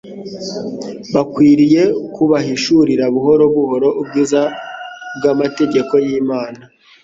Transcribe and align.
bakwiriye 1.13 1.81
kubahishurira 2.15 3.03
buhoro 3.13 3.43
buhoro 3.55 3.87
ubwiza 4.01 4.41
bw'amategeko 5.15 5.93
y'imana. 6.05 6.61